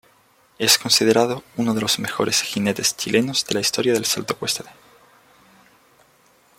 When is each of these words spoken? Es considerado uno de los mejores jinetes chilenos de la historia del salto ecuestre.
Es 0.57 0.79
considerado 0.79 1.43
uno 1.57 1.75
de 1.75 1.81
los 1.81 1.99
mejores 1.99 2.41
jinetes 2.41 2.97
chilenos 2.97 3.45
de 3.45 3.53
la 3.53 3.59
historia 3.59 3.93
del 3.93 4.05
salto 4.05 4.33
ecuestre. 4.33 4.67